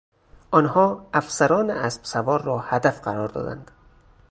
[0.51, 3.71] آنها افسران اسبسوار را هدف قرار دادند.